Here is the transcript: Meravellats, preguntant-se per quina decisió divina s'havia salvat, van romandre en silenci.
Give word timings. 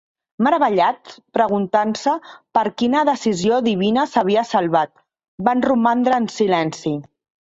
Meravellats, 0.45 1.17
preguntant-se 1.39 2.13
per 2.57 2.63
quina 2.81 3.03
decisió 3.09 3.59
divina 3.67 4.05
s'havia 4.13 4.45
salvat, 4.53 4.93
van 5.49 5.63
romandre 5.71 6.17
en 6.23 6.27
silenci. 6.37 6.95